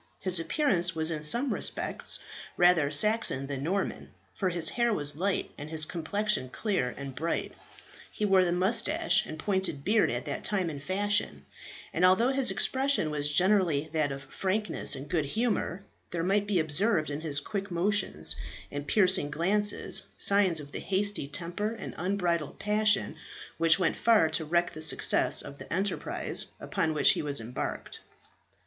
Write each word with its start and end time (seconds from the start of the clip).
His 0.19 0.39
appearance 0.39 0.95
was 0.95 1.11
in 1.11 1.21
some 1.21 1.53
respects 1.53 2.17
rather 2.57 2.89
Saxon 2.89 3.45
than 3.45 3.61
Norman, 3.61 4.15
for 4.33 4.49
his 4.49 4.69
hair 4.69 4.91
was 4.91 5.15
light 5.17 5.51
and 5.59 5.69
his 5.69 5.85
complexion 5.85 6.49
clear 6.49 6.95
and 6.97 7.13
bright. 7.13 7.53
He 8.11 8.25
wore 8.25 8.43
the 8.43 8.51
moustache 8.51 9.23
and 9.27 9.37
pointed 9.37 9.83
beard 9.85 10.09
at 10.09 10.25
that 10.25 10.43
time 10.43 10.71
in 10.71 10.79
fashion; 10.79 11.45
and 11.93 12.03
although 12.03 12.29
his 12.31 12.49
expression 12.49 13.11
was 13.11 13.29
generally 13.29 13.91
that 13.93 14.11
of 14.11 14.23
frankness 14.23 14.95
and 14.95 15.07
good 15.07 15.25
humour, 15.25 15.85
there 16.09 16.23
might 16.23 16.47
be 16.47 16.59
observed 16.59 17.11
in 17.11 17.21
his 17.21 17.39
quick 17.39 17.69
motions 17.69 18.35
and 18.71 18.87
piercing 18.87 19.29
glances 19.29 20.07
signs 20.17 20.59
of 20.59 20.71
the 20.71 20.79
hasty 20.79 21.27
temper 21.27 21.73
and 21.75 21.93
unbridled 21.99 22.57
passion 22.57 23.17
which 23.59 23.77
went 23.77 23.95
far 23.95 24.29
to 24.29 24.45
wreck 24.45 24.71
the 24.71 24.81
success 24.81 25.43
of 25.43 25.59
the 25.59 25.71
enterprise 25.71 26.47
upon 26.59 26.95
which 26.95 27.11
he 27.11 27.21
was 27.21 27.39
embarked. 27.39 27.99